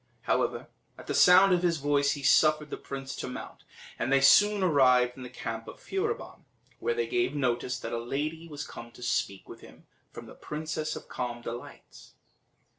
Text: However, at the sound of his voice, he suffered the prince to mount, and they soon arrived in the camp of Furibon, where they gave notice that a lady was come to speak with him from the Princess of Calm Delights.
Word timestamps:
However, 0.21 0.65
at 0.97 1.05
the 1.05 1.13
sound 1.13 1.53
of 1.53 1.61
his 1.61 1.77
voice, 1.77 2.13
he 2.13 2.23
suffered 2.23 2.71
the 2.71 2.75
prince 2.77 3.15
to 3.17 3.27
mount, 3.27 3.63
and 3.99 4.11
they 4.11 4.19
soon 4.19 4.63
arrived 4.63 5.15
in 5.15 5.21
the 5.21 5.29
camp 5.29 5.67
of 5.67 5.79
Furibon, 5.79 6.43
where 6.79 6.95
they 6.95 7.05
gave 7.05 7.35
notice 7.35 7.79
that 7.81 7.93
a 7.93 7.99
lady 7.99 8.47
was 8.47 8.65
come 8.65 8.89
to 8.93 9.03
speak 9.03 9.47
with 9.47 9.61
him 9.61 9.85
from 10.11 10.25
the 10.25 10.33
Princess 10.33 10.95
of 10.95 11.07
Calm 11.07 11.43
Delights. 11.43 12.13